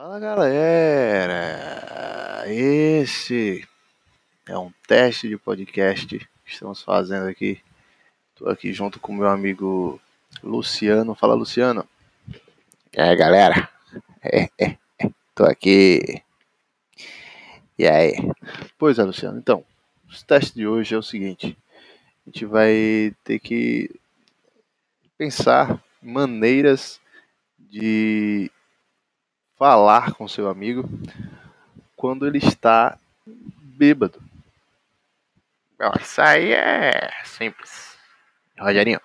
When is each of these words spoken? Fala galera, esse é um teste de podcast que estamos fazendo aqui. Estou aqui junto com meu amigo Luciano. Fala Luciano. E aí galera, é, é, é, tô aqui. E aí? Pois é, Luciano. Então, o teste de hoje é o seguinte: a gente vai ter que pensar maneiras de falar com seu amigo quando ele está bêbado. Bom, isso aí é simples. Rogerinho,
Fala 0.00 0.18
galera, 0.18 1.36
esse 2.46 3.68
é 4.48 4.56
um 4.56 4.72
teste 4.88 5.28
de 5.28 5.36
podcast 5.36 6.18
que 6.18 6.26
estamos 6.46 6.82
fazendo 6.82 7.28
aqui. 7.28 7.60
Estou 8.30 8.48
aqui 8.48 8.72
junto 8.72 8.98
com 8.98 9.12
meu 9.12 9.28
amigo 9.28 10.00
Luciano. 10.42 11.14
Fala 11.14 11.34
Luciano. 11.34 11.86
E 12.96 12.98
aí 12.98 13.14
galera, 13.14 13.68
é, 14.22 14.44
é, 14.58 14.78
é, 14.98 15.10
tô 15.34 15.44
aqui. 15.44 16.22
E 17.78 17.86
aí? 17.86 18.14
Pois 18.78 18.98
é, 18.98 19.02
Luciano. 19.02 19.38
Então, 19.38 19.62
o 20.08 20.24
teste 20.24 20.54
de 20.54 20.66
hoje 20.66 20.94
é 20.94 20.98
o 20.98 21.02
seguinte: 21.02 21.58
a 22.26 22.30
gente 22.30 22.46
vai 22.46 23.14
ter 23.22 23.38
que 23.38 23.94
pensar 25.18 25.78
maneiras 26.00 26.98
de 27.58 28.50
falar 29.60 30.14
com 30.14 30.26
seu 30.26 30.48
amigo 30.48 30.88
quando 31.94 32.26
ele 32.26 32.38
está 32.38 32.96
bêbado. 33.60 34.18
Bom, 35.78 35.92
isso 36.00 36.18
aí 36.22 36.54
é 36.54 37.10
simples. 37.26 37.94
Rogerinho, 38.58 38.98